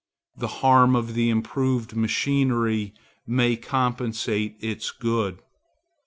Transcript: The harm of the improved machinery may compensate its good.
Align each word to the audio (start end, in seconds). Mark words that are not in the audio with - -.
The 0.35 0.47
harm 0.65 0.95
of 0.95 1.13
the 1.13 1.29
improved 1.29 1.95
machinery 1.95 2.95
may 3.27 3.55
compensate 3.55 4.57
its 4.59 4.89
good. 4.89 5.43